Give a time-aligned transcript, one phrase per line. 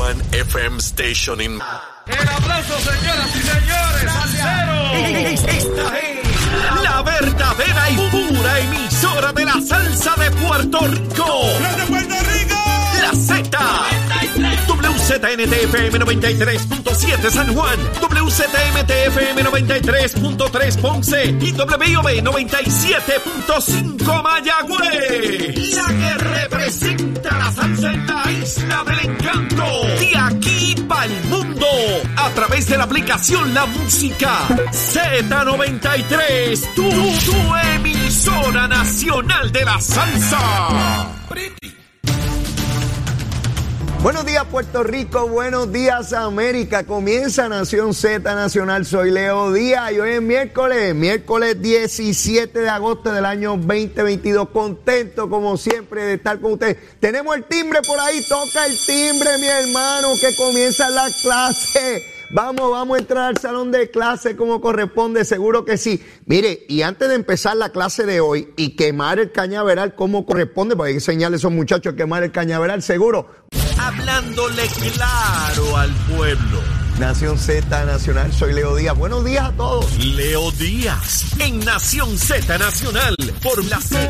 [0.00, 1.60] One FM Station in.
[2.06, 4.12] El aplauso, señoras y señores.
[5.46, 6.16] Esta es
[6.82, 10.96] la verdadera y pura emisora de la salsa de Puerto Rico.
[10.96, 11.79] ¡De Puerto Rico!
[15.10, 25.74] WZNTFM 93.7 San Juan, WZMTFM 93.3 Ponce y WIOB 97.5 Mayagüez.
[25.74, 29.64] La que representa la salsa en la isla del encanto.
[29.98, 31.66] De aquí para el mundo.
[32.16, 36.74] A través de la aplicación La Música Z93.
[36.76, 40.38] Tu, tu emisora nacional de la salsa.
[44.02, 46.84] Buenos días Puerto Rico, buenos días América.
[46.84, 48.86] Comienza Nación Z Nacional.
[48.86, 54.48] Soy Leo Díaz y hoy es miércoles, miércoles 17 de agosto del año 2022.
[54.48, 56.78] Contento como siempre de estar con ustedes.
[56.98, 62.02] Tenemos el timbre por ahí, toca el timbre mi hermano que comienza la clase.
[62.32, 66.02] Vamos, vamos a entrar al salón de clase como corresponde, seguro que sí.
[66.24, 70.74] Mire, y antes de empezar la clase de hoy y quemar el cañaveral como corresponde,
[70.74, 73.28] porque hay que enseñarle a esos muchachos quemar el cañaveral, seguro.
[73.90, 76.60] Hablándole claro al pueblo.
[77.00, 78.96] Nación Z Nacional, soy Leo Díaz.
[78.96, 79.98] Buenos días a todos.
[79.98, 84.08] Leo Díaz en Nación Z Nacional por la Z.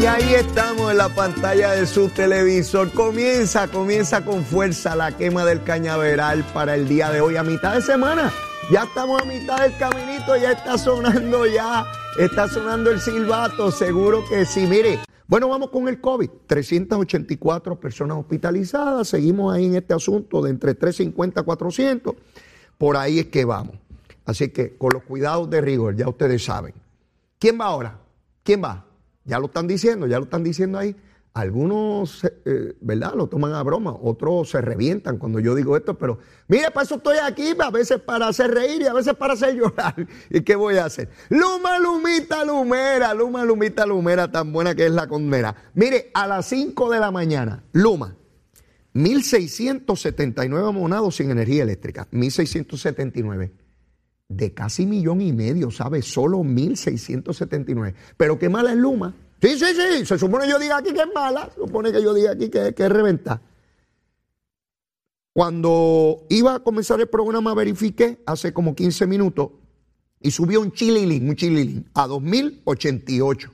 [0.00, 2.90] Y ahí estamos en la pantalla de su televisor.
[2.92, 7.74] Comienza, comienza con fuerza la quema del cañaveral para el día de hoy, a mitad
[7.74, 8.32] de semana.
[8.70, 11.84] Ya estamos a mitad del caminito, ya está sonando ya,
[12.18, 14.60] está sonando el silbato, seguro que sí.
[14.60, 16.28] Mire, bueno, vamos con el COVID.
[16.46, 22.14] 384 personas hospitalizadas, seguimos ahí en este asunto de entre 350 y 400.
[22.76, 23.76] Por ahí es que vamos.
[24.26, 26.74] Así que con los cuidados de rigor, ya ustedes saben.
[27.38, 27.98] ¿Quién va ahora?
[28.42, 28.86] ¿Quién va?
[29.24, 30.94] Ya lo están diciendo, ya lo están diciendo ahí.
[31.34, 33.14] Algunos, eh, ¿verdad?
[33.16, 36.94] Lo toman a broma, otros se revientan cuando yo digo esto, pero mire, para eso
[36.94, 39.96] estoy aquí, a veces para hacer reír y a veces para hacer llorar.
[40.30, 41.08] ¿Y qué voy a hacer?
[41.30, 45.56] Luma, lumita, lumera, luma, lumita, lumera, tan buena que es la condena.
[45.74, 48.14] Mire, a las 5 de la mañana, Luma,
[48.94, 53.50] 1.679 abonados sin energía eléctrica, 1.679
[54.28, 56.00] de casi millón y medio, ¿sabe?
[56.02, 57.94] Solo 1.679.
[58.16, 59.14] Pero qué mala es Luma.
[59.44, 60.06] Sí, sí, sí.
[60.06, 61.50] Se supone que yo diga aquí que es mala.
[61.54, 63.42] Se supone que yo diga aquí que, que es reventa.
[65.34, 69.50] Cuando iba a comenzar el programa, verifiqué hace como 15 minutos
[70.22, 73.50] y subió un chililín, un chililín, a 2.088.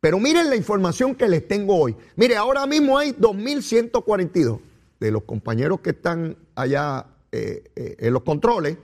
[0.00, 1.94] Pero miren la información que les tengo hoy.
[2.16, 4.58] Mire, ahora mismo hay 2.142
[4.98, 8.76] de los compañeros que están allá eh, eh, en los controles.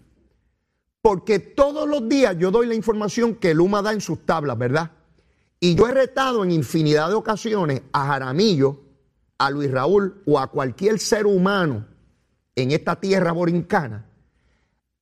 [1.04, 4.92] Porque todos los días yo doy la información que Luma da en sus tablas, ¿verdad?
[5.60, 8.80] Y yo he retado en infinidad de ocasiones a Jaramillo,
[9.36, 11.86] a Luis Raúl o a cualquier ser humano
[12.56, 14.06] en esta tierra borincana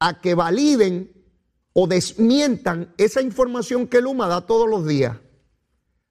[0.01, 1.13] a que validen
[1.73, 5.17] o desmientan esa información que Luma da todos los días.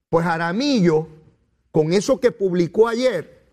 [0.08, 1.10] Pues Jaramillo,
[1.70, 3.46] con eso que publicó ayer,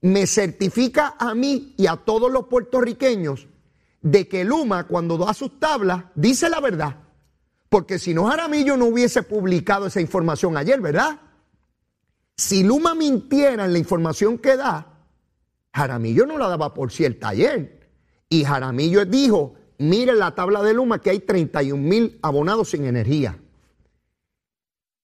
[0.00, 3.46] me certifica a mí y a todos los puertorriqueños
[4.00, 6.96] de que Luma, cuando da sus tablas, dice la verdad.
[7.68, 11.20] Porque si no, Jaramillo no hubiese publicado esa información ayer, ¿verdad?
[12.36, 14.98] Si Luma mintiera en la información que da,
[15.74, 17.88] Jaramillo no la daba por cierta ayer.
[18.28, 23.38] Y Jaramillo dijo, mire la tabla de Luma que hay 31 mil abonados sin energía.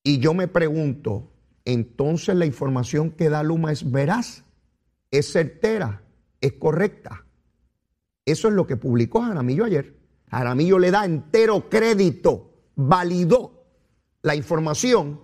[0.03, 1.31] Y yo me pregunto,
[1.65, 4.45] entonces la información que da Luma es veraz,
[5.11, 6.03] es certera,
[6.41, 7.25] es correcta.
[8.25, 9.97] Eso es lo que publicó Jaramillo ayer.
[10.31, 13.65] Jaramillo le da entero crédito, validó
[14.23, 15.21] la información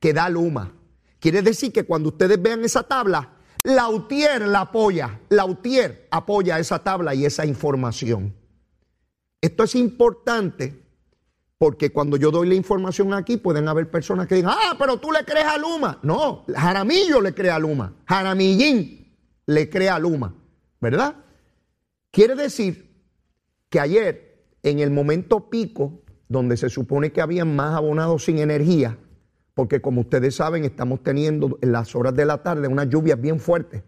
[0.00, 0.72] que da Luma.
[1.20, 3.34] Quiere decir que cuando ustedes vean esa tabla,
[3.64, 8.34] Lautier la apoya, Lautier apoya esa tabla y esa información.
[9.40, 10.82] Esto es importante
[11.58, 15.10] porque cuando yo doy la información aquí pueden haber personas que digan, ah, pero tú
[15.10, 15.98] le crees a Luma.
[16.02, 19.12] No, Jaramillo le cree a Luma, Jaramillín
[19.46, 20.34] le cree a Luma,
[20.80, 21.16] ¿verdad?
[22.18, 22.90] Quiere decir
[23.68, 28.98] que ayer, en el momento pico, donde se supone que habían más abonados sin energía,
[29.54, 33.38] porque como ustedes saben, estamos teniendo en las horas de la tarde unas lluvias bien
[33.38, 33.84] fuertes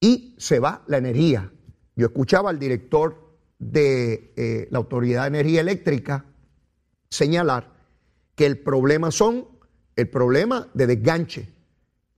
[0.00, 1.52] y se va la energía.
[1.94, 6.24] Yo escuchaba al director de eh, la Autoridad de Energía Eléctrica
[7.10, 7.70] señalar
[8.34, 9.46] que el problema son
[9.94, 11.50] el problema de desganche.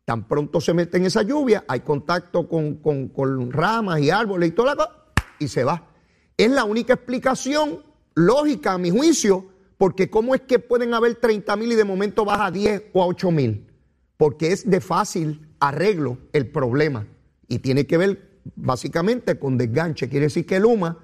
[0.07, 4.53] Tan pronto se mete en esa lluvia, hay contacto con, con ramas y árboles y
[4.53, 4.93] toda la cosa,
[5.41, 5.91] y se va.
[6.37, 7.83] Es la única explicación
[8.15, 12.25] lógica, a mi juicio, porque ¿cómo es que pueden haber 30 mil y de momento
[12.25, 13.67] baja a 10 o a 8 mil?
[14.17, 17.09] Porque es de fácil arreglo el problema
[17.49, 20.09] y tiene que ver básicamente con desganche.
[20.09, 20.99] Quiere decir que el UMA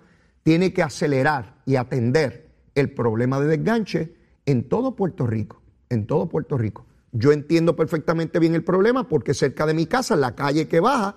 [0.44, 4.14] tiene que acelerar y atender el problema de desganche
[4.46, 5.60] en todo Puerto Rico,
[5.90, 6.86] en todo Puerto Rico.
[7.12, 10.80] Yo entiendo perfectamente bien el problema porque cerca de mi casa, en la calle que
[10.80, 11.16] baja,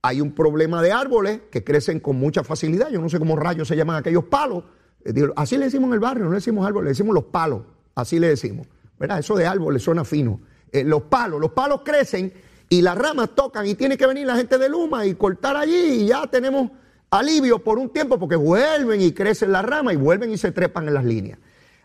[0.00, 2.88] hay un problema de árboles que crecen con mucha facilidad.
[2.90, 4.62] Yo no sé cómo rayos se llaman aquellos palos,
[5.04, 7.62] eh, así le decimos en el barrio, no le decimos árboles, le decimos los palos,
[7.96, 8.68] así le decimos.
[8.96, 9.18] ¿Verdad?
[9.18, 10.40] Eso de árboles suena fino.
[10.70, 12.32] Eh, los palos, los palos crecen
[12.68, 15.74] y las ramas tocan y tiene que venir la gente de Luma y cortar allí
[15.74, 16.70] y ya tenemos
[17.10, 20.86] alivio por un tiempo porque vuelven y crecen las ramas y vuelven y se trepan
[20.86, 21.40] en las líneas.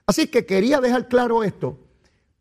[0.06, 1.80] Así que quería dejar claro esto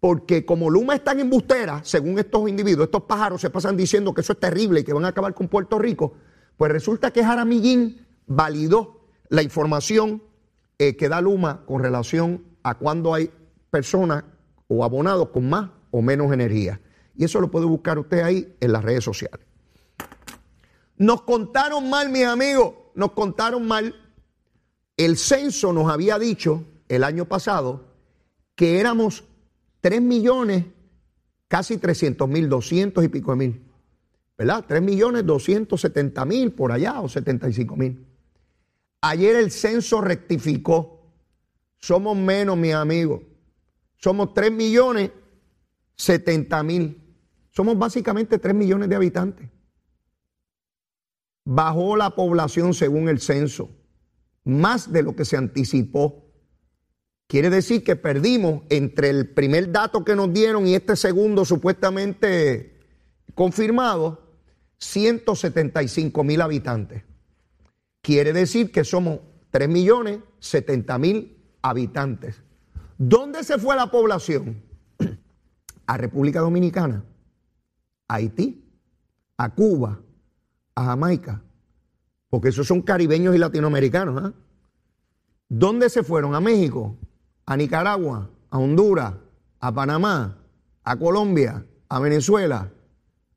[0.00, 4.20] porque como Luma es tan embustera, según estos individuos, estos pájaros se pasan diciendo que
[4.20, 6.14] eso es terrible y que van a acabar con Puerto Rico,
[6.56, 10.22] pues resulta que Jaramillín validó la información
[10.78, 13.30] eh, que da Luma con relación a cuando hay
[13.70, 14.24] personas
[14.68, 16.80] o abonados con más o menos energía.
[17.16, 19.44] Y eso lo puede buscar usted ahí en las redes sociales.
[20.96, 23.94] Nos contaron mal, mis amigos, nos contaron mal.
[24.96, 27.86] El censo nos había dicho el año pasado
[28.54, 29.24] que éramos
[29.80, 30.64] 3 millones,
[31.46, 33.62] casi 300 mil, 200 y pico de mil.
[34.36, 34.64] ¿Verdad?
[34.68, 38.06] 3 millones 270 mil por allá o 75 mil.
[39.00, 41.00] Ayer el censo rectificó.
[41.76, 43.22] Somos menos, mis amigos.
[43.96, 45.10] Somos 3 millones
[45.96, 47.02] 70 mil.
[47.50, 49.50] Somos básicamente 3 millones de habitantes.
[51.44, 53.70] Bajó la población según el censo,
[54.44, 56.27] más de lo que se anticipó.
[57.28, 62.80] Quiere decir que perdimos entre el primer dato que nos dieron y este segundo supuestamente
[63.34, 64.26] confirmado,
[64.78, 67.02] 175 mil habitantes.
[68.00, 69.20] Quiere decir que somos
[69.50, 72.42] 3 millones 70 mil habitantes.
[72.96, 74.62] ¿Dónde se fue la población?
[75.86, 77.04] A República Dominicana,
[78.08, 78.62] a Haití,
[79.38, 80.00] a Cuba,
[80.74, 81.42] a Jamaica,
[82.28, 84.22] porque esos son caribeños y latinoamericanos.
[84.22, 84.32] ¿ah?
[85.48, 86.34] ¿Dónde se fueron?
[86.34, 86.94] A México,
[87.48, 89.14] a Nicaragua, a Honduras,
[89.60, 90.36] a Panamá,
[90.84, 92.70] a Colombia, a Venezuela,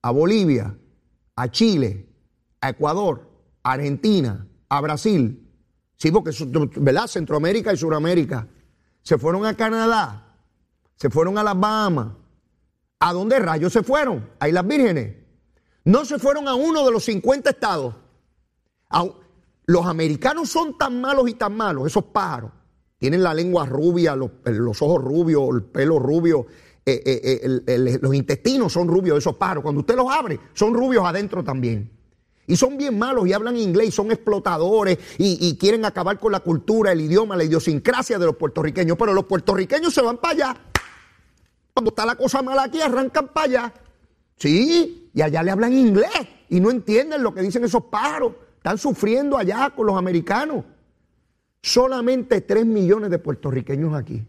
[0.01, 0.77] a Bolivia,
[1.37, 2.09] a Chile,
[2.59, 3.25] a Ecuador,
[3.63, 5.49] a Argentina, a Brasil,
[5.95, 6.31] sí, porque
[6.81, 7.07] ¿verdad?
[7.07, 8.49] Centroamérica y Suramérica,
[9.01, 10.35] se fueron a Canadá,
[10.95, 12.09] se fueron a las Bahamas.
[12.99, 14.29] ¿A dónde rayos se fueron?
[14.41, 15.15] A las Vírgenes.
[15.85, 17.95] No se fueron a uno de los 50 estados.
[19.67, 22.51] los americanos son tan malos y tan malos, esos pájaros.
[23.01, 26.45] Tienen la lengua rubia, los, ojos rubios, el pelo rubio,
[26.85, 29.63] eh, eh, eh, los intestinos son rubios esos pájaros.
[29.63, 31.89] Cuando usted los abre, son rubios adentro también.
[32.45, 36.91] Y son bien malos y hablan inglés, son explotadores y, quieren acabar con la cultura,
[36.91, 38.95] el idioma, la idiosincrasia de los puertorriqueños.
[38.99, 40.61] Pero los puertorriqueños se van para allá.
[41.73, 43.73] Cuando está la cosa mala aquí, arrancan para allá.
[44.37, 48.33] Sí, y allá le hablan inglés y no entienden lo que dicen esos pájaros.
[48.57, 50.65] Están sufriendo allá con los americanos.
[51.61, 54.25] Solamente 3 millones de puertorriqueños aquí.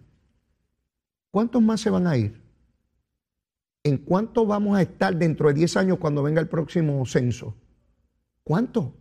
[1.31, 2.41] ¿Cuántos más se van a ir?
[3.85, 7.55] ¿En cuánto vamos a estar dentro de 10 años cuando venga el próximo censo?
[8.45, 8.95] ¿Cuánto?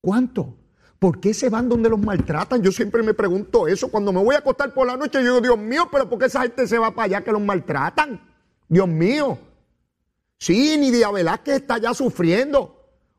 [0.00, 0.54] ¿Cuánto?
[0.98, 2.62] ¿Por qué se van donde los maltratan?
[2.62, 3.88] Yo siempre me pregunto eso.
[3.88, 6.26] Cuando me voy a acostar por la noche, yo digo, Dios mío, pero ¿por qué
[6.26, 8.20] esa gente se va para allá que los maltratan?
[8.68, 9.38] Dios mío.
[10.38, 12.73] Sí, Nidia Velázquez está ya sufriendo.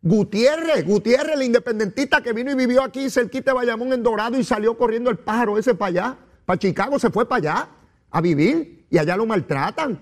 [0.05, 4.43] Gutiérrez, Gutiérrez, el independentista que vino y vivió aquí cerquita de Bayamón en Dorado y
[4.43, 7.69] salió corriendo el pájaro ese para allá, para Chicago, se fue para allá
[8.11, 9.99] a vivir y allá lo maltratan.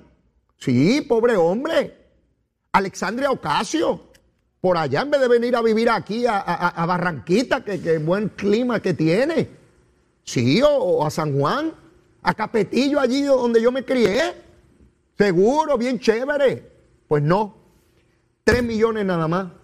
[0.57, 1.97] Sí, pobre hombre.
[2.73, 4.01] Alexandria Ocasio,
[4.59, 8.93] por allá en vez de venir a vivir aquí a, Barranquita, que, buen clima que
[8.93, 9.51] tiene.
[10.25, 11.73] Sí, o, a San Juan,
[12.23, 14.33] a Capetillo, allí donde yo me crié.
[15.17, 16.69] Seguro, bien chévere.
[17.07, 17.55] Pues no,
[18.43, 19.62] tres millones nada más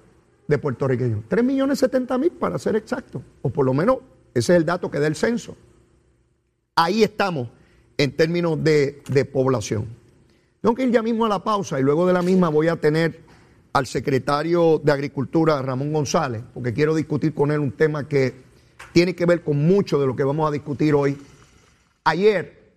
[0.49, 1.23] de puertorriqueños.
[1.27, 3.21] Tres millones setenta mil para ser exacto.
[3.43, 3.99] O por lo menos
[4.33, 5.55] ese es el dato que da el censo.
[6.75, 7.49] Ahí estamos
[7.97, 9.85] en términos de, de población.
[10.59, 12.75] Tengo que ir ya mismo a la pausa y luego de la misma voy a
[12.77, 13.21] tener
[13.73, 18.33] al secretario de Agricultura, Ramón González, porque quiero discutir con él un tema que
[18.91, 21.15] tiene que ver con mucho de lo que vamos a discutir hoy.
[22.05, 22.73] Ayer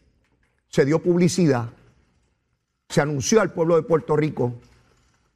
[0.69, 1.71] se dio publicidad,
[2.91, 4.57] se anunció al pueblo de Puerto Rico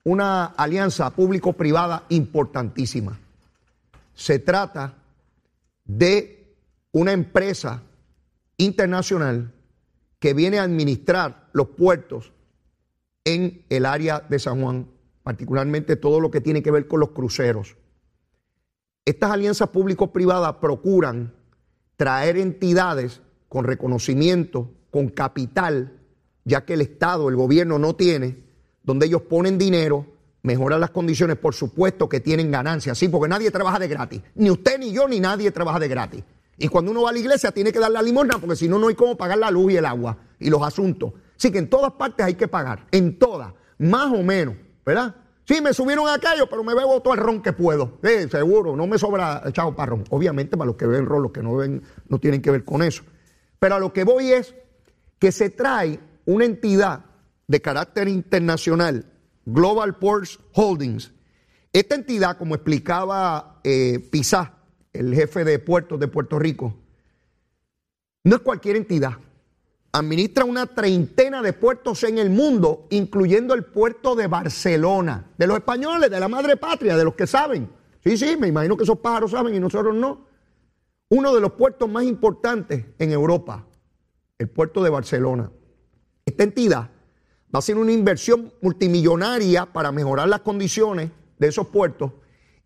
[0.07, 3.19] una alianza público-privada importantísima.
[4.15, 4.95] Se trata
[5.85, 6.55] de
[6.93, 7.83] una empresa
[8.57, 9.53] internacional
[10.21, 12.33] que viene a administrar los puertos
[13.25, 14.87] en el área de San Juan
[15.25, 17.75] particularmente todo lo que tiene que ver con los cruceros.
[19.05, 21.35] Estas alianzas público-privadas procuran
[21.97, 25.99] traer entidades con reconocimiento, con capital,
[26.45, 28.46] ya que el Estado, el gobierno no tiene,
[28.87, 30.07] donde ellos ponen dinero,
[30.43, 34.23] mejoran las condiciones, por supuesto que tienen ganancias, sí, porque nadie trabaja de gratis.
[34.37, 36.25] Ni usted, ni yo, ni nadie trabaja de gratis.
[36.57, 38.79] Y cuando uno va a la iglesia tiene que dar la limosna, porque si no,
[38.79, 41.13] no hay cómo pagar la luz y el agua y los asuntos.
[41.37, 44.55] Así que en todas partes hay que pagar, en todas, más o menos.
[44.87, 45.17] ¿verdad?
[45.45, 47.99] Sí, me subieron a aquello, pero me bebo todo el ron que puedo.
[48.03, 50.05] Sí, seguro, no me sobra echado para ron.
[50.11, 52.83] Obviamente, para los que ven ron, los que no ven, no tienen que ver con
[52.83, 53.03] eso.
[53.59, 54.55] Pero a lo que voy es
[55.19, 57.06] que se trae una entidad
[57.47, 59.07] de carácter internacional,
[59.45, 61.13] Global Ports Holdings.
[61.73, 64.55] Esta entidad, como explicaba eh, Pizá,
[64.93, 66.77] el jefe de puertos de Puerto Rico,
[68.25, 69.19] no es cualquier entidad
[69.97, 75.57] administra una treintena de puertos en el mundo, incluyendo el puerto de Barcelona, de los
[75.57, 77.71] españoles, de la madre patria, de los que saben.
[78.05, 80.27] Sí, sí, me imagino que esos pájaros saben y nosotros no.
[81.09, 83.65] Uno de los puertos más importantes en Europa,
[84.39, 85.51] el puerto de Barcelona.
[86.25, 86.91] Esta entidad
[87.55, 92.13] va a hacer una inversión multimillonaria para mejorar las condiciones de esos puertos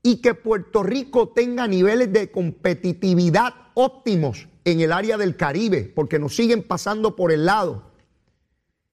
[0.03, 6.19] y que Puerto Rico tenga niveles de competitividad óptimos en el área del Caribe, porque
[6.19, 7.91] nos siguen pasando por el lado.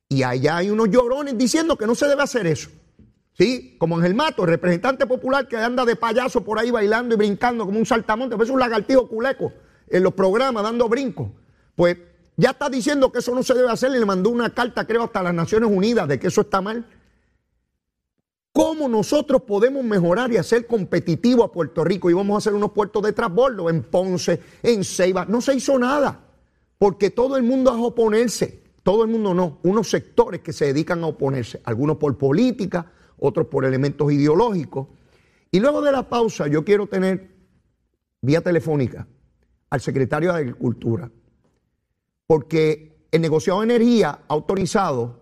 [0.10, 2.70] Y allá hay unos llorones diciendo que no se debe hacer eso.
[3.34, 3.76] ¿Sí?
[3.78, 7.18] Como en el Mato, el representante popular que anda de payaso por ahí bailando y
[7.18, 9.54] brincando como un saltamonte, es un lagartijo culeco
[9.88, 11.30] en los programas dando brincos.
[11.76, 11.98] Pues
[12.38, 15.04] ya está diciendo que eso no se debe hacer y le mandó una carta, creo,
[15.04, 16.86] hasta las Naciones Unidas de que eso está mal.
[18.54, 22.10] ¿Cómo nosotros podemos mejorar y hacer competitivo a Puerto Rico?
[22.10, 25.26] Y vamos a hacer unos puertos de transbordo en Ponce, en Ceiba.
[25.26, 26.20] No se hizo nada,
[26.78, 28.64] porque todo el mundo a oponerse.
[28.84, 33.48] Todo el mundo no, unos sectores que se dedican a oponerse, algunos por política, otros
[33.48, 34.88] por elementos ideológicos.
[35.52, 37.36] Y luego de la pausa yo quiero tener
[38.22, 39.06] vía telefónica
[39.70, 41.12] al secretario de Agricultura,
[42.28, 45.22] porque el negociado de energía ha autorizado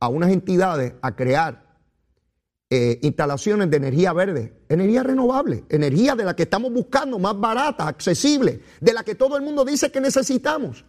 [0.00, 1.64] a unas entidades a crear
[2.70, 7.86] eh, instalaciones de energía verde, energía renovable, energía de la que estamos buscando, más barata,
[7.86, 10.84] accesible, de la que todo el mundo dice que necesitamos.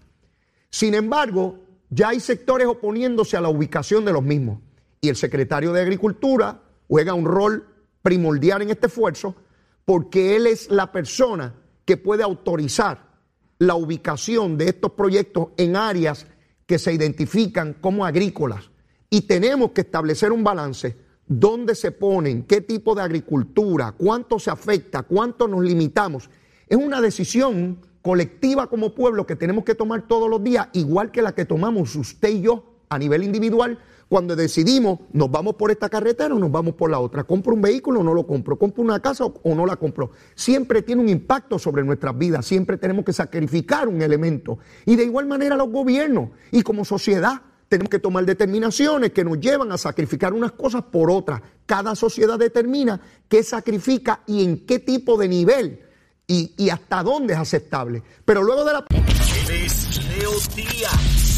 [0.70, 4.60] Sin embargo, ya hay sectores oponiéndose a la ubicación de los mismos.
[5.02, 7.68] Y el secretario de Agricultura juega un rol
[8.02, 9.36] primordial en este esfuerzo
[9.84, 11.54] porque él es la persona
[11.86, 13.15] que puede autorizar
[13.60, 16.28] la ubicación de estos proyectos en áreas
[16.66, 18.70] que se identifican como agrícolas.
[19.10, 20.98] Y tenemos que establecer un balance
[21.28, 26.30] dónde se ponen, qué tipo de agricultura, cuánto se afecta, cuánto nos limitamos.
[26.68, 31.22] Es una decisión colectiva como pueblo que tenemos que tomar todos los días, igual que
[31.22, 35.90] la que tomamos usted y yo a nivel individual cuando decidimos nos vamos por esta
[35.90, 37.24] carretera o nos vamos por la otra.
[37.24, 38.58] ¿Compro un vehículo o no lo compro?
[38.58, 40.12] ¿Compro una casa o no la compro?
[40.36, 44.60] Siempre tiene un impacto sobre nuestras vidas, siempre tenemos que sacrificar un elemento.
[44.86, 49.40] Y de igual manera los gobiernos y como sociedad tenemos que tomar determinaciones que nos
[49.40, 51.42] llevan a sacrificar unas cosas por otras.
[51.66, 55.80] Cada sociedad determina qué sacrifica y en qué tipo de nivel
[56.28, 58.04] y, hasta dónde es aceptable.
[58.24, 58.86] Pero luego de la...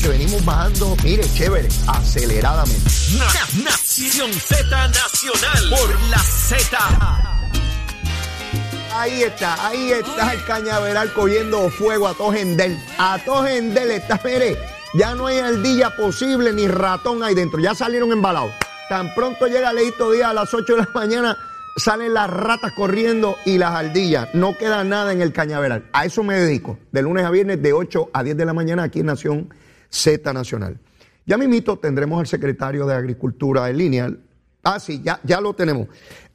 [0.02, 2.90] Que venimos bajando, mire, chévere, aceleradamente.
[3.64, 6.78] Nación Z Nacional por la Z.
[8.94, 12.78] Ahí está, ahí está el cañaveral cogiendo fuego a Tojendel.
[12.98, 14.58] A Tojendel está, mire,
[14.94, 17.60] ya no hay ardilla posible ni ratón ahí dentro.
[17.60, 18.52] Ya salieron embalados.
[18.90, 21.38] Tan pronto llega Leito Díaz a las 8 de la mañana,
[21.76, 24.30] salen las ratas corriendo y las ardillas.
[24.34, 25.90] No queda nada en el cañaveral.
[25.92, 28.84] A eso me dedico, de lunes a viernes, de 8 a 10 de la mañana,
[28.84, 29.50] aquí en Nación
[29.90, 30.78] Z Nacional.
[31.26, 34.10] Ya mismito tendremos al secretario de Agricultura en línea.
[34.64, 35.88] Ah, sí, ya, ya lo tenemos.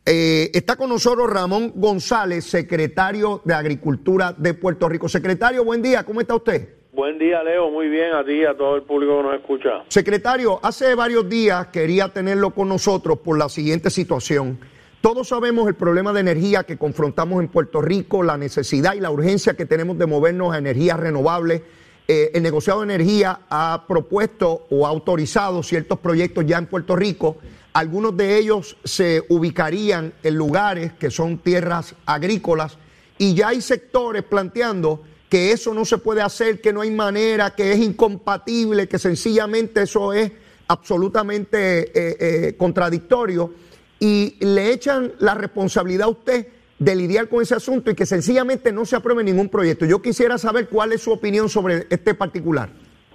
[0.04, 5.08] Eh, está con nosotros Ramón González, secretario de Agricultura de Puerto Rico.
[5.08, 6.68] Secretario, buen día, ¿cómo está usted?
[6.92, 7.70] Buen día, Leo.
[7.70, 9.70] Muy bien a ti y a todo el público que nos escucha.
[9.88, 14.58] Secretario, hace varios días quería tenerlo con nosotros por la siguiente situación.
[15.00, 19.10] Todos sabemos el problema de energía que confrontamos en Puerto Rico, la necesidad y la
[19.10, 21.62] urgencia que tenemos de movernos a energías renovables.
[22.08, 26.96] Eh, el negociado de energía ha propuesto o ha autorizado ciertos proyectos ya en Puerto
[26.96, 27.36] Rico.
[27.72, 32.76] Algunos de ellos se ubicarían en lugares que son tierras agrícolas
[33.18, 37.54] y ya hay sectores planteando que eso no se puede hacer, que no hay manera,
[37.54, 40.30] que es incompatible, que sencillamente eso es
[40.68, 43.54] absolutamente eh, eh, contradictorio
[43.98, 46.48] y le echan la responsabilidad a usted
[46.82, 49.86] de lidiar con ese asunto y que sencillamente no se apruebe ningún proyecto.
[49.86, 52.70] Yo quisiera saber cuál es su opinión sobre este particular.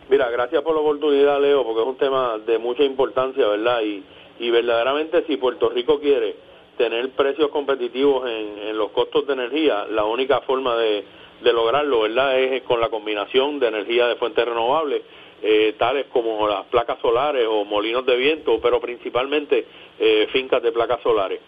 [0.10, 3.82] Mira, gracias por la oportunidad, Leo, porque es un tema de mucha importancia, ¿verdad?
[3.82, 4.04] Y,
[4.40, 6.36] y verdaderamente si Puerto Rico quiere
[6.78, 11.04] tener precios competitivos en, los costos de energía, la única forma de,
[11.42, 12.40] de, lograrlo, ¿verdad?
[12.40, 15.02] Es con la combinación de energía de fuentes renovables,
[15.42, 19.66] eh, tales como las placas solares o molinos de viento, pero principalmente
[20.00, 21.42] eh, fincas de placas solares.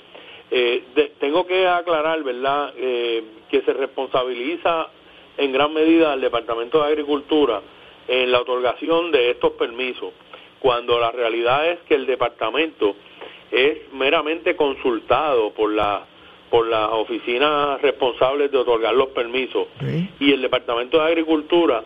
[0.51, 4.87] Eh, tengo que aclarar, ¿verdad?, eh, que se responsabiliza
[5.37, 7.61] en gran medida al Departamento de Agricultura
[8.07, 10.11] en la otorgación de estos permisos,
[10.59, 12.95] cuando la realidad es que el departamento
[13.51, 16.05] es meramente consultado por la
[16.49, 19.67] por las oficinas responsables de otorgar los permisos
[20.19, 21.83] y el Departamento de Agricultura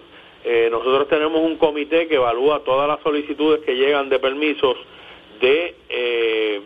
[0.72, 4.78] nosotros tenemos un comité que evalúa todas las solicitudes que llegan de permisos
[5.44, 6.62] de, eh,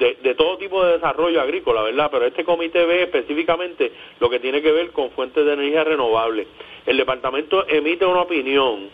[0.00, 2.08] de, todo tipo de desarrollo agrícola, ¿verdad?
[2.10, 6.46] Pero este comité ve específicamente lo que tiene que ver con fuentes de energía renovable.
[6.86, 8.88] El departamento emite una opinión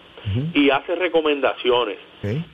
[0.55, 1.99] y hace recomendaciones,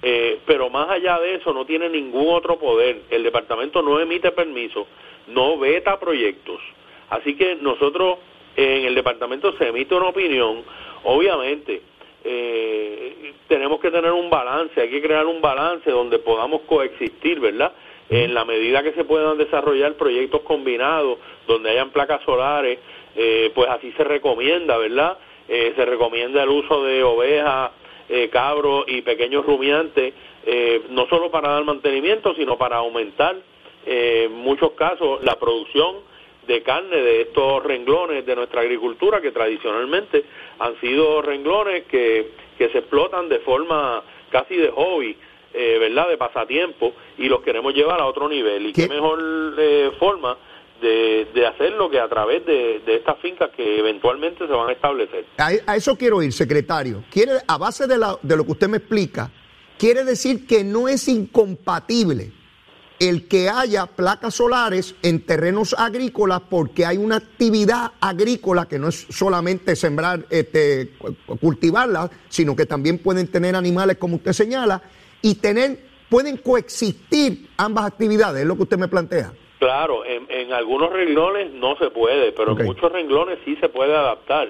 [0.02, 3.00] eh, pero más allá de eso no tiene ningún otro poder.
[3.08, 4.86] El departamento no emite permiso,
[5.28, 6.60] no veta proyectos.
[7.08, 8.18] Así que nosotros
[8.56, 10.62] en el departamento se emite una opinión,
[11.04, 11.80] obviamente
[12.24, 17.72] eh, tenemos que tener un balance, hay que crear un balance donde podamos coexistir, ¿verdad?
[18.12, 22.78] En la medida que se puedan desarrollar proyectos combinados, donde hayan placas solares,
[23.16, 25.16] eh, pues así se recomienda, ¿verdad?
[25.48, 27.70] Eh, se recomienda el uso de ovejas,
[28.10, 30.12] eh, cabros y pequeños rumiantes,
[30.90, 33.36] no solo para dar mantenimiento, sino para aumentar,
[33.86, 35.96] en muchos casos, la producción
[36.46, 40.24] de carne de estos renglones de nuestra agricultura que tradicionalmente
[40.58, 45.16] han sido renglones que, que se explotan de forma casi de hobby,
[45.54, 46.08] eh, ¿verdad?
[46.08, 48.66] De pasatiempo y los queremos llevar a otro nivel.
[48.66, 49.20] ¿Y qué, mejor
[49.58, 50.36] eh, forma
[50.80, 54.72] de, de, hacerlo que a través de, de, estas fincas que eventualmente se van a
[54.72, 55.24] establecer?
[55.38, 57.04] A, eso quiero ir, secretario.
[57.10, 59.30] Quiere, a base de, la, de lo que usted me explica,
[59.78, 62.32] quiere decir que no es incompatible
[62.98, 68.88] el que haya placas solares en terrenos agrícolas porque hay una actividad agrícola que no
[68.88, 70.92] es solamente sembrar, este,
[71.40, 74.82] cultivarlas, sino que también pueden tener animales como usted señala
[75.22, 75.78] y tener,
[76.10, 79.32] pueden coexistir ambas actividades, es lo que usted me plantea.
[79.58, 84.48] Claro, en, algunos renglones no se puede, pero en muchos renglones sí se puede adaptar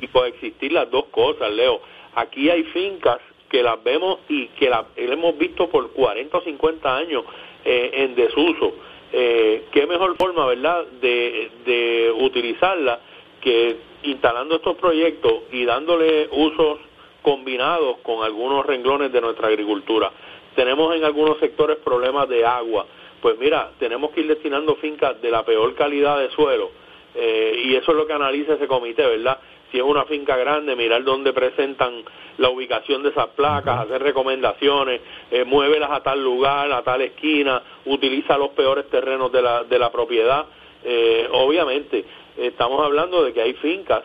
[0.00, 1.80] y coexistir las dos cosas, Leo.
[2.14, 6.96] Aquí hay fincas que las vemos y que las hemos visto por 40 o 50
[6.96, 7.24] años
[7.64, 8.74] eh, en desuso.
[9.12, 13.00] Eh, ¿Qué mejor forma, verdad, de, de utilizarla
[13.40, 16.78] que instalando estos proyectos y dándole usos
[17.22, 20.10] combinados con algunos renglones de nuestra agricultura?
[20.54, 22.86] Tenemos en algunos sectores problemas de agua.
[23.20, 26.70] Pues mira, tenemos que ir destinando fincas de la peor calidad de suelo
[27.14, 29.38] eh, y eso es lo que analiza ese comité, ¿verdad?
[29.70, 32.02] Si es una finca grande, mirar dónde presentan
[32.38, 37.62] la ubicación de esas placas, hacer recomendaciones, eh, muévelas a tal lugar, a tal esquina,
[37.84, 40.46] utiliza los peores terrenos de la, de la propiedad.
[40.82, 42.04] Eh, obviamente,
[42.36, 44.02] estamos hablando de que hay fincas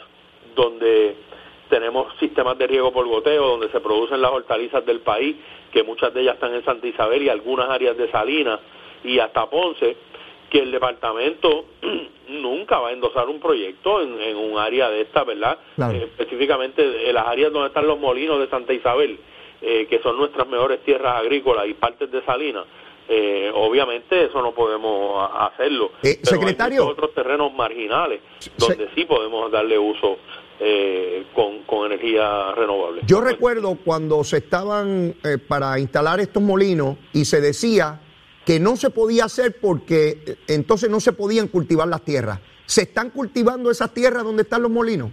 [0.55, 1.15] donde
[1.69, 5.35] tenemos sistemas de riego por goteo, donde se producen las hortalizas del país,
[5.71, 8.59] que muchas de ellas están en Santa Isabel y algunas áreas de Salinas
[9.03, 9.97] y hasta Ponce,
[10.49, 11.65] que el departamento
[12.29, 15.57] nunca va a endosar un proyecto en, un área de esta, ¿verdad?
[15.77, 19.19] Eh, específicamente en las áreas donde están los molinos de Santa Isabel,
[19.61, 22.65] eh, que son nuestras mejores tierras agrícolas y partes de Salinas.
[23.07, 25.91] Eh, obviamente eso no podemos hacerlo.
[26.01, 26.83] Eh, secretario.
[26.83, 28.21] Hay otros terrenos marginales
[28.57, 30.17] donde sí podemos darle uso
[30.59, 33.01] eh, con, con, energía renovable.
[33.05, 37.99] Yo recuerdo cuando se estaban eh, para instalar estos molinos y se decía
[38.45, 42.39] que no se podía hacer porque eh, entonces no se podían cultivar las tierras.
[42.65, 45.11] ¿Se están cultivando esas tierras donde están los molinos?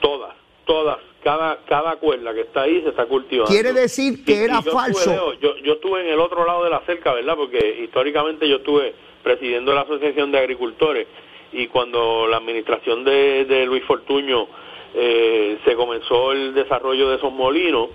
[0.00, 0.98] Todas, todas.
[1.22, 3.50] Cada, cada cuerda que está ahí se está cultivando.
[3.50, 5.34] Quiere decir que era falso.
[5.34, 7.36] yo, yo estuve en el otro lado de la cerca, ¿verdad?
[7.36, 11.06] Porque históricamente yo estuve presidiendo la Asociación de Agricultores
[11.52, 14.48] y cuando la administración de, de Luis Fortuño
[14.94, 17.90] eh, se comenzó el desarrollo de esos molinos,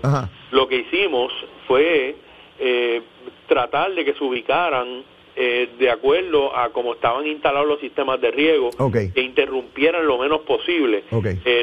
[0.50, 1.32] lo que hicimos
[1.66, 2.16] fue
[2.58, 3.02] eh,
[3.48, 5.02] tratar de que se ubicaran
[5.36, 10.42] eh, de acuerdo a cómo estaban instalados los sistemas de riego, que interrumpieran lo menos
[10.42, 11.02] posible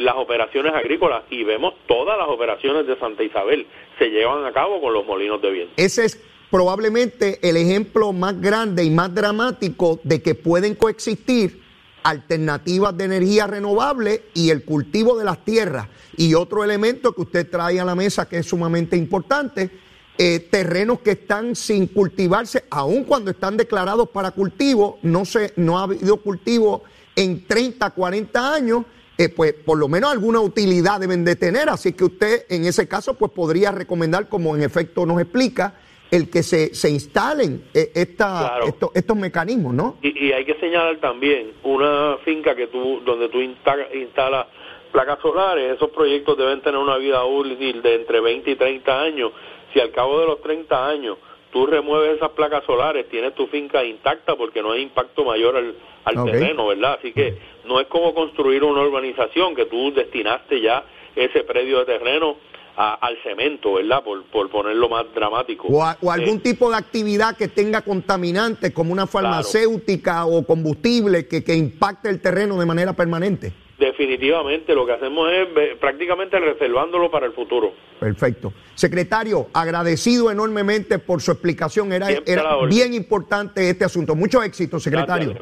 [0.02, 1.24] las operaciones agrícolas.
[1.30, 3.66] Y vemos todas las operaciones de Santa Isabel
[3.98, 5.74] se llevan a cabo con los molinos de viento.
[5.78, 11.62] Ese es probablemente el ejemplo más grande y más dramático de que pueden coexistir
[12.04, 15.88] alternativas de energía renovable y el cultivo de las tierras.
[16.18, 19.72] Y otro elemento que usted trae a la mesa que es sumamente importante,
[20.18, 25.80] eh, terrenos que están sin cultivarse, aun cuando están declarados para cultivo, no, se, no
[25.80, 26.84] ha habido cultivo
[27.16, 28.86] en 30, 40 años,
[29.18, 31.70] eh, pues por lo menos alguna utilidad deben de tener.
[31.70, 35.76] Así que usted en ese caso pues podría recomendar, como en efecto nos explica,
[36.12, 38.60] el que se, se instalen eh, esta,
[38.94, 39.96] estos, mecanismos, ¿no?
[40.02, 44.48] Y, hay que señalar también una finca que tú, donde tú instalas
[44.92, 49.32] placas solares, esos proyectos deben tener una vida útil de entre 20 y 30 años.
[49.74, 51.18] Si al cabo de los 30 años
[51.54, 55.76] tú remueves esas placas solares, tienes tu finca intacta porque no hay impacto mayor al,
[56.04, 56.98] al terreno, ¿verdad?
[57.00, 60.84] Así que no es como construir una urbanización que tú destinaste ya
[61.16, 62.36] ese predio de terreno
[62.76, 64.04] al cemento, ¿verdad?
[64.04, 65.68] Por, por ponerlo más dramático.
[65.68, 71.44] O, algún eh, tipo de actividad que tenga contaminantes, como una farmacéutica o combustible que,
[71.44, 73.54] que impacte el terreno de manera permanente.
[73.78, 77.74] Definitivamente, lo que hacemos es prácticamente reservándolo para el futuro.
[78.00, 78.54] Perfecto.
[78.76, 81.92] Secretario, agradecido enormemente por su explicación.
[81.92, 84.16] Era, era bien importante este asunto.
[84.16, 85.34] Mucho éxito, secretario.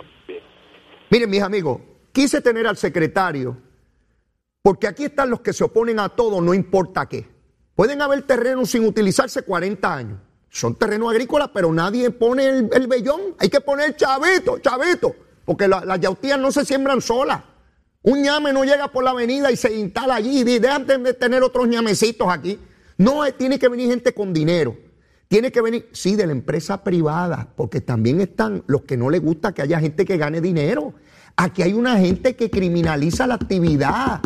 [1.09, 1.81] Miren, mis amigos,
[2.13, 3.57] quise tener al secretario
[4.61, 7.27] porque aquí están los que se oponen a todo, no importa qué.
[7.75, 10.19] Pueden haber terrenos sin utilizarse 40 años.
[10.49, 13.21] Son terrenos agrícolas, pero nadie pone el, el vellón.
[13.37, 15.15] Hay que poner chavito, chavito.
[15.45, 17.41] Porque las yautías no se siembran solas.
[18.01, 21.43] Un ñame no llega por la avenida y se instala allí y dejan de tener
[21.43, 22.59] otros ñamecitos aquí.
[22.97, 24.75] No, tiene que venir gente con dinero.
[25.27, 29.21] Tiene que venir, sí, de la empresa privada, porque también están los que no les
[29.21, 30.93] gusta que haya gente que gane dinero.
[31.35, 34.21] Aquí hay una gente que criminaliza la actividad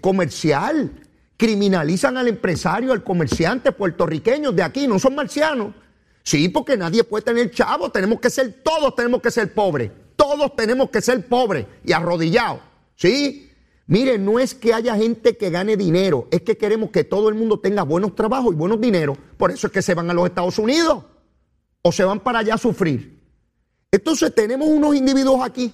[0.00, 0.90] comercial.
[1.36, 5.74] Criminalizan al empresario, al comerciante puertorriqueño de aquí, no son marcianos.
[6.22, 10.54] Sí, porque nadie puede tener chavo, tenemos que ser, todos tenemos que ser pobres, todos
[10.54, 12.60] tenemos que ser pobres y arrodillados.
[12.94, 13.50] ¿Sí?
[13.86, 17.34] Mire, no es que haya gente que gane dinero, es que queremos que todo el
[17.34, 19.18] mundo tenga buenos trabajos y buenos dineros.
[19.36, 21.04] Por eso es que se van a los Estados Unidos
[21.82, 23.18] o se van para allá a sufrir.
[23.90, 25.72] Entonces tenemos unos individuos aquí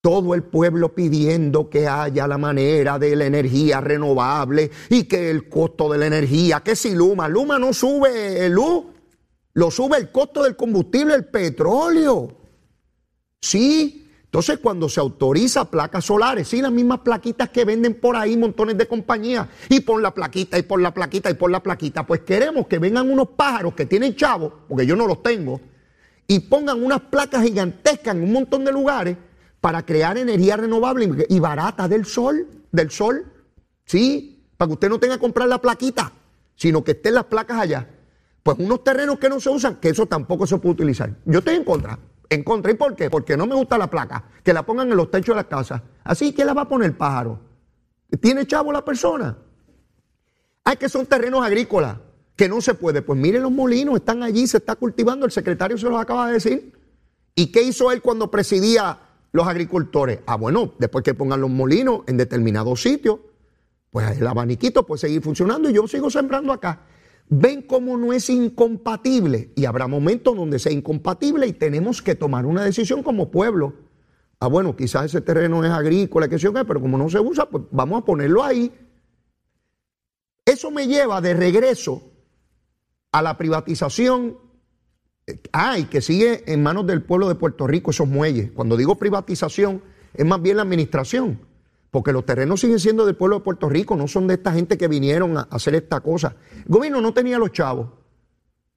[0.00, 5.48] todo el pueblo pidiendo que haya la manera de la energía renovable y que el
[5.48, 8.84] costo de la energía, que si Luma, Luma no sube el luz,
[9.52, 12.36] lo sube el costo del combustible, el petróleo.
[13.42, 18.36] Sí, entonces cuando se autoriza placas solares, sí, las mismas plaquitas que venden por ahí
[18.36, 22.06] montones de compañías, y por la plaquita, y por la plaquita, y por la plaquita,
[22.06, 25.60] pues queremos que vengan unos pájaros que tienen chavos, porque yo no los tengo,
[26.26, 29.16] y pongan unas placas gigantescas en un montón de lugares
[29.60, 33.26] para crear energía renovable y barata del sol, del sol,
[33.84, 34.46] ¿sí?
[34.56, 36.12] Para que usted no tenga que comprar la plaquita,
[36.56, 37.88] sino que estén las placas allá.
[38.42, 41.14] Pues unos terrenos que no se usan, que eso tampoco se puede utilizar.
[41.26, 41.98] Yo estoy en contra.
[42.28, 42.72] ¿En contra?
[42.72, 43.10] ¿Y por qué?
[43.10, 44.24] Porque no me gusta la placa.
[44.42, 45.82] Que la pongan en los techos de las casas.
[46.04, 47.38] Así que la va a poner el pájaro.
[48.20, 49.36] ¿Tiene chavo la persona?
[50.64, 51.96] Hay que son terrenos agrícolas,
[52.34, 53.02] que no se puede.
[53.02, 56.34] Pues miren los molinos, están allí, se está cultivando, el secretario se los acaba de
[56.34, 56.72] decir.
[57.34, 58.98] ¿Y qué hizo él cuando presidía
[59.32, 60.20] los agricultores?
[60.26, 63.20] Ah, bueno, después que pongan los molinos en determinados sitios,
[63.90, 66.82] pues el abaniquito puede seguir funcionando y yo sigo sembrando acá.
[67.28, 72.44] Ven cómo no es incompatible y habrá momentos donde sea incompatible y tenemos que tomar
[72.44, 73.74] una decisión como pueblo.
[74.40, 77.64] Ah, bueno, quizás ese terreno es agrícola, que sé pero como no se usa, pues
[77.70, 78.72] vamos a ponerlo ahí.
[80.44, 82.10] Eso me lleva de regreso
[83.12, 84.38] a la privatización
[85.52, 88.50] Ah, y que sigue en manos del pueblo de Puerto Rico esos muelles.
[88.52, 89.82] Cuando digo privatización,
[90.14, 91.40] es más bien la administración,
[91.90, 94.76] porque los terrenos siguen siendo del pueblo de Puerto Rico, no son de esta gente
[94.76, 96.36] que vinieron a hacer esta cosa.
[96.56, 97.88] El gobierno no tenía los chavos.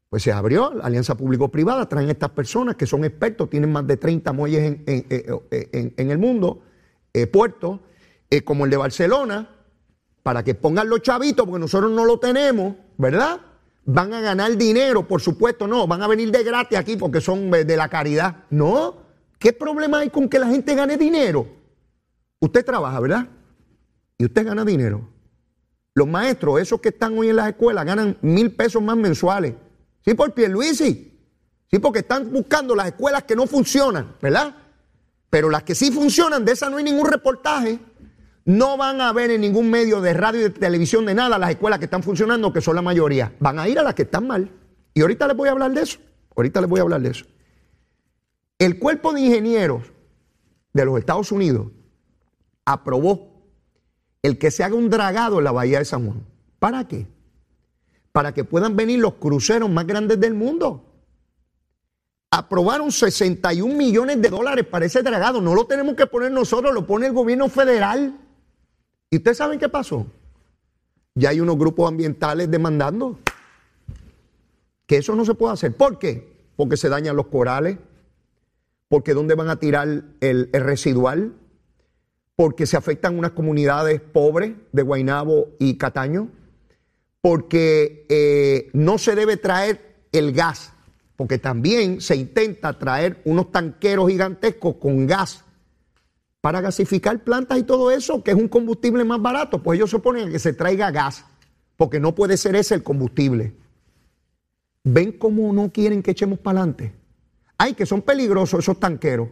[0.09, 3.97] Pues se abrió la alianza público-privada, traen estas personas que son expertos, tienen más de
[3.97, 6.61] 30 muelles en, en, el mundo,
[7.13, 7.79] eh, puertos,
[8.29, 9.49] eh, como el de Barcelona,
[10.21, 13.41] para que pongan los chavitos, porque nosotros no lo tenemos, ¿verdad?
[13.85, 17.51] Van a ganar dinero, por supuesto, no, van a venir de gratis aquí porque son
[17.51, 18.45] de la caridad.
[18.49, 18.97] No,
[19.39, 21.47] ¿qué problema hay con que la gente gane dinero?
[22.39, 23.27] Usted trabaja, ¿verdad?
[24.17, 25.09] Y usted gana dinero.
[25.95, 29.53] Los maestros, esos que están hoy en las escuelas, ganan mil pesos más mensuales.
[30.03, 31.11] Sí, por Pierluisi.
[31.69, 34.55] Sí, porque están buscando las escuelas que no funcionan, ¿verdad?
[35.29, 37.79] Pero las que sí funcionan, de esas no hay ningún reportaje.
[38.45, 41.51] No van a ver en ningún medio de radio y de televisión de nada las
[41.51, 43.33] escuelas que están funcionando, que son la mayoría.
[43.39, 44.51] Van a ir a las que están mal.
[44.93, 45.99] Y ahorita les voy a hablar de eso.
[46.35, 47.25] Ahorita les voy a hablar de eso.
[48.59, 49.83] El cuerpo de ingenieros
[50.73, 51.67] de los Estados Unidos
[52.65, 53.33] aprobó
[54.21, 56.23] el que se haga un dragado en la bahía de San Juan.
[56.59, 57.07] ¿Para qué?
[58.11, 60.85] Para que puedan venir los cruceros más grandes del mundo.
[62.31, 65.41] Aprobaron 61 millones de dólares para ese dragado.
[65.41, 68.17] No lo tenemos que poner nosotros, lo pone el gobierno federal.
[69.13, 70.07] ¿Y ustedes saben qué pasó?
[71.13, 73.19] Ya hay unos grupos ambientales demandando
[74.87, 75.77] que eso no se puede hacer.
[75.77, 76.35] ¿Por qué?
[76.55, 77.77] Porque se dañan los corales,
[78.87, 81.35] porque ¿dónde van a tirar el, residual?
[82.35, 86.29] Porque se afectan unas comunidades pobres de Guainabo y Cataño,
[87.21, 90.73] porque eh, no se debe traer el gas,
[91.17, 95.45] porque también se intenta traer unos tanqueros gigantescos con gas
[96.43, 99.95] para gasificar plantas y todo eso, que es un combustible más barato, pues ellos se
[99.95, 101.23] oponen a que se traiga gas,
[101.77, 103.55] porque no puede ser ese el combustible.
[104.83, 106.93] ¿Ven cómo no quieren que echemos para adelante?
[107.57, 109.29] Ay, que son peligrosos esos tanqueros.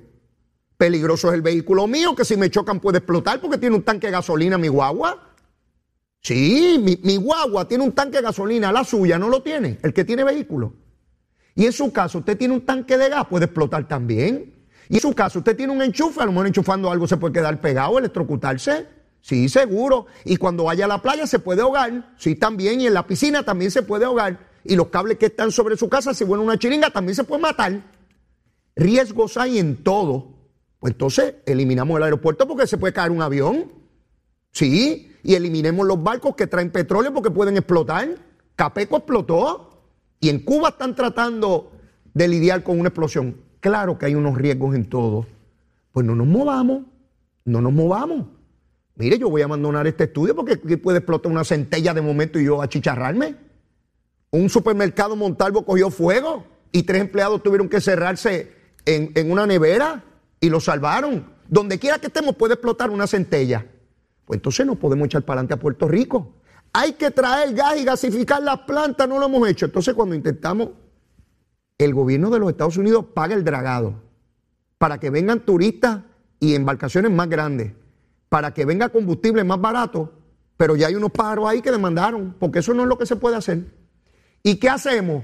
[0.78, 4.08] Peligroso es el vehículo mío, que si me chocan puede explotar porque tiene un tanque
[4.08, 5.34] de gasolina mi guagua.
[6.21, 9.93] Sí, mi, mi guagua tiene un tanque de gasolina, la suya no lo tiene, el
[9.93, 10.76] que tiene vehículo.
[11.56, 14.61] Y en su caso, usted tiene un tanque de gas, puede explotar también.
[14.91, 17.32] Y en su caso, usted tiene un enchufe, a lo mejor enchufando algo se puede
[17.32, 18.89] quedar pegado, electrocutarse.
[19.21, 20.08] Sí, seguro.
[20.25, 22.13] Y cuando vaya a la playa se puede ahogar.
[22.17, 22.82] Sí, también.
[22.82, 24.49] Y en la piscina también se puede ahogar.
[24.65, 27.41] Y los cables que están sobre su casa, si vuelve una chiringa, también se puede
[27.41, 27.86] matar.
[28.75, 30.34] Riesgos hay en todo.
[30.80, 33.71] Pues entonces eliminamos el aeropuerto porque se puede caer un avión.
[34.51, 35.15] Sí.
[35.23, 38.10] Y eliminemos los barcos que traen petróleo porque pueden explotar.
[38.58, 39.88] Capeco explotó.
[40.19, 41.71] Y en Cuba están tratando
[42.13, 43.51] de lidiar con una explosión.
[43.62, 45.26] Claro que hay unos riesgos en todo.
[45.93, 46.84] Pues no nos movamos,
[47.45, 48.26] no nos movamos.
[48.95, 52.39] Mire, yo voy a abandonar este estudio porque aquí puede explotar una centella de momento
[52.39, 53.36] y yo achicharrarme.
[54.32, 58.54] Un supermercado Montalvo cogió fuego y tres empleados tuvieron que cerrarse
[58.86, 60.04] en, una nevera
[60.39, 61.26] y lo salvaron.
[61.47, 63.65] Donde quiera que estemos puede explotar una centella.
[64.26, 66.34] Pues entonces no podemos echar para adelante a Puerto Rico.
[66.74, 69.65] Hay que traer gas y gasificar las plantas, no lo hemos hecho.
[69.65, 70.69] Entonces cuando intentamos
[71.86, 73.96] el gobierno de los Estados Unidos paga el dragado
[74.78, 76.02] para que vengan turistas
[76.39, 77.74] y embarcaciones más grandes,
[78.30, 80.12] para que venga combustible más barato,
[80.58, 83.15] pero ya hay unos pájaros ahí que demandaron, porque eso no es lo que se
[83.15, 83.65] puede hacer.
[84.44, 85.24] ¿Y qué hacemos?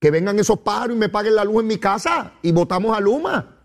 [0.00, 3.00] Que vengan esos pájaros y me paguen la luz en mi casa y votamos a
[3.00, 3.56] Luma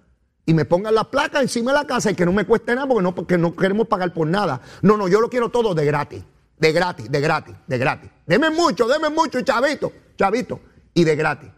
[0.46, 2.88] y me pongan la placa encima de la casa y que no me cueste nada
[2.88, 4.62] porque no, porque no queremos pagar por nada.
[4.82, 6.24] No, no, yo lo quiero todo de gratis,
[6.60, 8.12] de gratis, de gratis, de gratis.
[8.28, 10.60] Deme mucho, deme mucho, chavito, chavito,
[10.94, 11.50] y de gratis.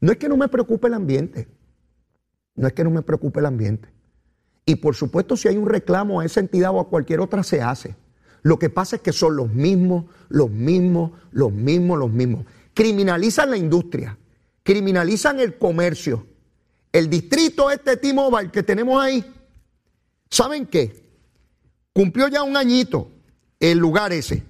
[0.00, 1.48] No es que no me preocupe el ambiente.
[2.54, 3.88] No es que no me preocupe el ambiente.
[4.64, 7.62] Y por supuesto, si hay un reclamo a esa entidad o a cualquier otra, se
[7.62, 7.94] hace.
[8.42, 12.44] Lo que pasa es que son los mismos, los mismos, los mismos, los mismos.
[12.74, 14.18] Criminalizan la industria,
[14.62, 16.26] criminalizan el comercio.
[16.92, 19.24] El distrito este T-Mobile que tenemos ahí,
[20.30, 21.04] ¿saben qué?
[21.92, 23.10] Cumplió ya un añito
[23.60, 24.42] el lugar ese.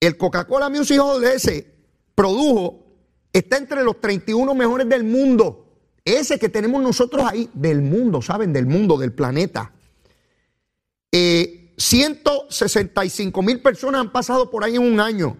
[0.00, 1.74] El Coca-Cola Music Hall ese
[2.14, 2.87] produjo
[3.32, 5.66] está entre los 31 mejores del mundo.
[6.04, 8.52] Ese que tenemos nosotros ahí, del mundo, ¿saben?
[8.52, 9.72] Del mundo, del planeta.
[11.10, 15.36] 165 eh, mil personas han pasado por ahí en un año.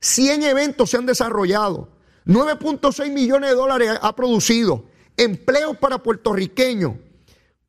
[0.00, 1.88] 100 eventos se han desarrollado.
[2.26, 4.84] 9.6 millones de dólares ha producido.
[5.16, 6.92] Empleos para puertorriqueños.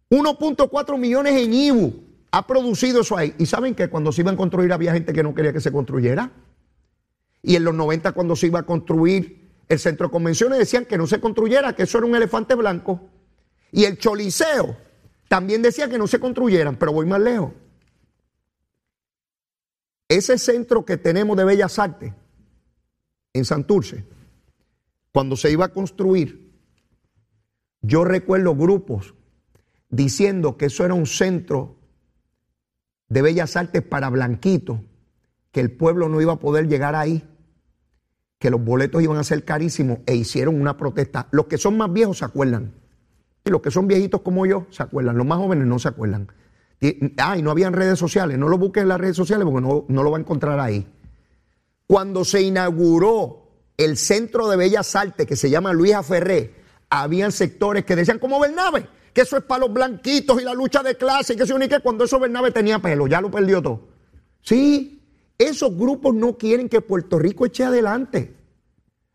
[0.10, 3.34] 1.4 millones en IBU ha producido eso ahí.
[3.38, 5.72] ¿Y saben que cuando se iban a construir había gente que no quería que se
[5.72, 6.32] construyera?
[7.41, 9.38] Y en los 90 cuando se iba a construir
[9.69, 13.10] el centro de convenciones decían que no se construyera, que eso era un elefante blanco.
[13.71, 14.75] Y el Choliseo
[15.27, 17.53] también decía que no se construyeran, pero voy más lejos.
[20.08, 22.12] Ese centro que tenemos de Bellas Artes
[23.32, 24.05] en Santurce
[25.12, 26.51] cuando se iba a construir,
[27.82, 29.13] yo recuerdo grupos
[29.89, 31.77] diciendo que eso era un centro
[33.08, 34.79] de bellas artes para blanquitos,
[35.51, 37.27] que el pueblo no iba a poder llegar ahí,
[38.39, 41.28] que los boletos iban a ser carísimos e hicieron una protesta.
[41.32, 42.73] Los que son más viejos se acuerdan.
[43.43, 45.17] Y los que son viejitos como yo se acuerdan.
[45.17, 46.32] Los más jóvenes no se acuerdan.
[47.17, 48.38] Ah, y no habían redes sociales.
[48.38, 50.88] No lo busques en las redes sociales porque no, no lo va a encontrar ahí.
[51.86, 56.56] Cuando se inauguró el Centro de Bellas Artes que se llama Luisa Ferré,
[56.89, 60.82] habían sectores que decían como Bernabe, que eso es para los blanquitos y la lucha
[60.82, 63.88] de clase, y que se unique cuando eso Bernabe tenía pelo, ya lo perdió todo.
[64.41, 64.99] Sí,
[65.39, 68.36] esos grupos no quieren que Puerto Rico eche adelante.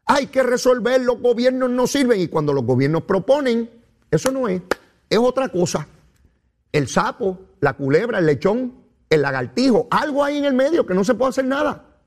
[0.07, 3.71] Hay que resolver, los gobiernos no sirven y cuando los gobiernos proponen,
[4.11, 4.63] eso no es,
[5.09, 5.87] es otra cosa.
[6.73, 8.75] El sapo, la culebra, el lechón,
[9.09, 12.01] el lagartijo, algo ahí en el medio que no se puede hacer nada.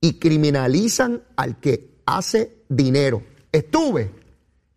[0.00, 3.22] Y criminalizan al que hace dinero.
[3.52, 4.10] Estuve,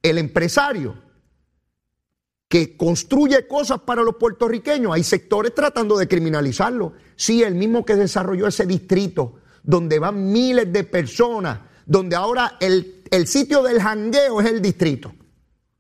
[0.02, 0.96] el empresario
[2.52, 6.92] que construye cosas para los puertorriqueños, hay sectores tratando de criminalizarlo.
[7.16, 13.06] Sí, el mismo que desarrolló ese distrito, donde van miles de personas, donde ahora el,
[13.26, 15.14] sitio del jangueo es el distrito.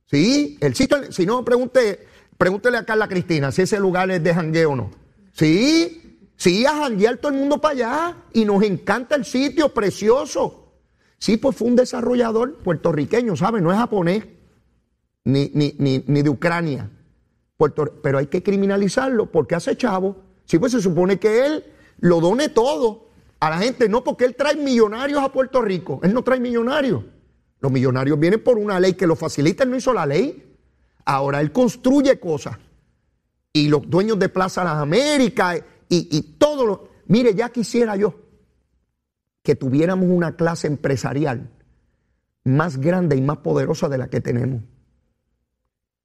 [0.05, 2.07] Sí, el sitio, si no, pregunte,
[2.37, 4.91] pregúntele a Carla Cristina si ese lugar es de jangueo o no.
[5.33, 10.71] Sí, sí, a janguear todo el mundo para allá y nos encanta el sitio, precioso.
[11.17, 13.59] Sí, pues fue un desarrollador puertorriqueño, ¿sabe?
[13.59, 14.23] No es japonés
[15.23, 15.75] ni, ni,
[16.07, 16.89] ni, de Ucrania.
[18.03, 20.17] pero hay que criminalizarlo porque hace chavo.
[20.45, 21.65] Sí, pues se supone que él
[21.99, 25.99] lo done todo a la gente, no porque él trae millonarios a Puerto Rico.
[26.03, 27.03] Él no trae millonarios.
[27.59, 30.55] Los millonarios vienen por una ley que lo facilita, él no hizo la ley.
[31.05, 32.57] Ahora él construye cosas.
[33.53, 36.89] Y los dueños de Plaza Las Américas y, y todo lo.
[37.07, 38.15] Mire, ya quisiera yo
[39.43, 41.49] que tuviéramos una clase empresarial
[42.43, 44.61] más grande y más poderosa de la que tenemos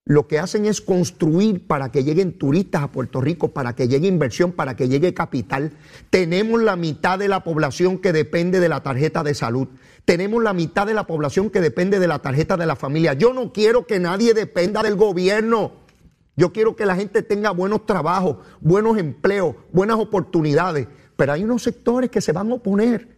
[0.07, 4.07] lo que hacen es construir para que lleguen turistas a Puerto Rico, para que llegue
[4.07, 5.73] inversión, para que llegue capital.
[6.11, 9.67] Tenemos la mitad de la población que depende de la tarjeta de salud.
[10.05, 13.15] Tenemos la mitad de la población que depende de la tarjeta de la familia.
[13.15, 15.73] Yo no quiero que nadie dependa del gobierno.
[16.37, 20.87] Yo quiero que la gente tenga buenos trabajos, buenos empleos, buenas oportunidades.
[21.17, 23.17] Pero hay unos sectores que se van a oponer.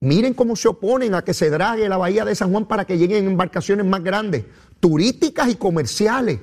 [0.00, 2.96] Miren cómo se oponen a que se drague la bahía de San Juan para que
[2.96, 4.44] lleguen embarcaciones más grandes
[4.80, 6.40] turísticas y comerciales.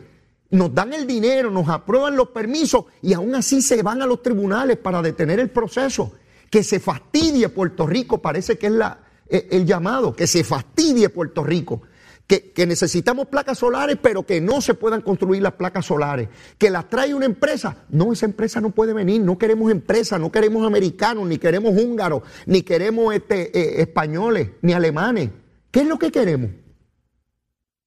[0.51, 4.21] Nos dan el dinero, nos aprueban los permisos y aún así se van a los
[4.21, 6.13] tribunales para detener el proceso.
[6.49, 11.09] Que se fastidie Puerto Rico, parece que es la, eh, el llamado, que se fastidie
[11.09, 11.81] Puerto Rico.
[12.27, 16.27] Que, que, necesitamos placas solares, pero que no se puedan construir las placas solares.
[16.57, 17.85] Que las trae una empresa.
[17.89, 19.21] No, esa empresa no puede venir.
[19.21, 24.73] No queremos empresas, no queremos americanos, ni queremos húngaros, ni queremos este, eh, españoles, ni
[24.73, 25.29] alemanes.
[25.69, 26.49] ¿Qué es lo que queremos?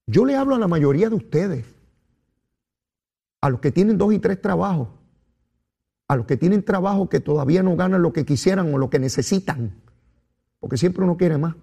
[0.09, 1.66] Yo le hablo a la mayoría de ustedes,
[3.42, 4.88] a los que tienen dos y tres trabajos,
[6.09, 8.99] a los que tienen trabajo que todavía no ganan lo que quisieran o lo que
[8.99, 9.83] necesitan,
[10.61, 11.57] porque siempre uno quiere más,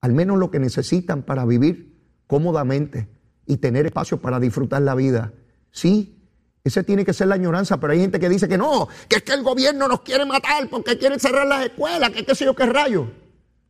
[0.00, 1.96] al menos lo que necesitan para vivir
[2.26, 3.06] cómodamente
[3.46, 5.32] y tener espacio para disfrutar la vida.
[5.70, 6.20] Sí,
[6.64, 9.22] esa tiene que ser la añoranza, pero hay gente que dice que no, que es
[9.22, 12.56] que el gobierno nos quiere matar porque quiere cerrar las escuelas, que qué sé yo
[12.56, 13.06] qué rayo.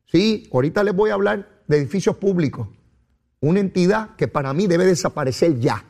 [0.07, 2.69] Sí, ahorita les voy a hablar de edificios públicos
[3.43, 5.85] una entidad que para mí debe desaparecer ya,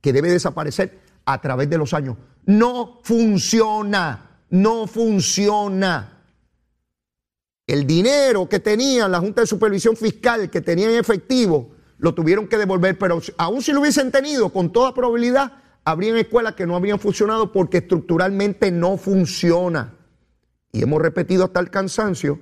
[0.00, 2.16] que debe desaparecer a través de los años.
[2.44, 6.24] No funciona, no funciona.
[7.66, 12.48] El dinero que tenía la Junta de Supervisión Fiscal, que tenía en efectivo, lo tuvieron
[12.48, 16.74] que devolver, pero aún si lo hubiesen tenido, con toda probabilidad, habrían escuelas que no
[16.74, 19.94] habrían funcionado porque estructuralmente no funciona.
[20.72, 22.40] Y hemos repetido hasta el cansancio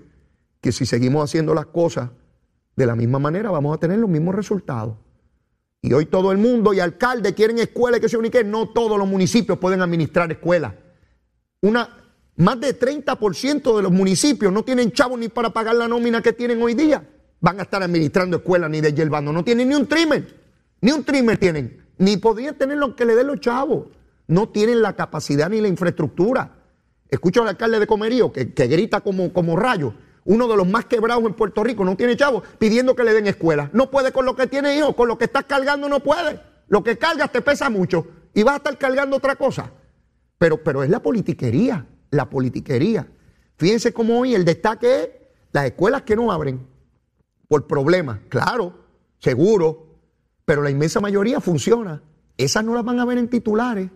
[0.63, 2.11] que si seguimos haciendo las cosas
[2.77, 4.97] de la misma manera vamos a tener los mismos resultados.
[5.81, 8.51] Y hoy todo el mundo y alcalde quieren escuelas que se uniquen.
[8.51, 10.73] No todos los municipios pueden administrar escuelas.
[11.61, 11.89] Una,
[12.37, 16.33] más de 30% de los municipios no tienen chavos ni para pagar la nómina que
[16.33, 17.07] tienen hoy día.
[17.41, 19.31] Van a estar administrando escuelas ni de yerbando.
[19.31, 20.25] No tienen ni un trimmer.
[20.81, 21.85] Ni un trimmer tienen.
[21.99, 23.89] Ni podrían tener lo que le den los chavos.
[24.27, 26.65] No tienen la capacidad ni la infraestructura.
[27.11, 29.93] Escucho al alcalde de Comerío que, grita como, como rayo
[30.25, 33.27] uno de los más quebrados en Puerto Rico, no tiene chavos, pidiendo que le den
[33.27, 33.71] escuela.
[33.73, 36.41] No puede con lo que tiene hijo, con lo que estás cargando no puede.
[36.69, 39.71] Lo que cargas te pesa mucho y vas a estar cargando otra cosa.
[40.39, 43.07] Pero, pero es la politiquería, la politiquería.
[43.57, 45.09] Fíjense cómo hoy el destaque es
[45.53, 46.67] las escuelas que no abren
[47.47, 48.75] por problemas, claro,
[49.19, 49.87] seguro,
[50.45, 52.03] pero la inmensa mayoría funciona.
[52.37, 53.91] Esas no las van a ver en titulares.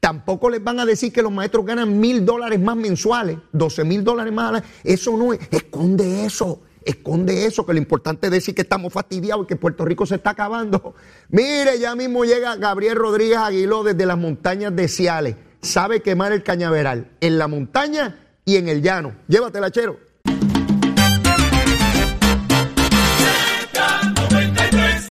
[0.00, 4.04] Tampoco les van a decir que los maestros ganan mil dólares más mensuales, doce mil
[4.04, 4.62] dólares más.
[4.84, 5.40] Eso no es.
[5.50, 6.62] Esconde eso.
[6.84, 10.14] Esconde eso, que lo importante es decir que estamos fastidiados y que Puerto Rico se
[10.14, 10.94] está acabando.
[11.28, 15.36] Mire, ya mismo llega Gabriel Rodríguez Aguiló desde las montañas de Ciales.
[15.60, 19.16] Sabe quemar el cañaveral en la montaña y en el llano.
[19.26, 19.98] Llévatela, chero.